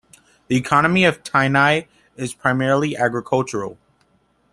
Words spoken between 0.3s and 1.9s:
The economy of Tainai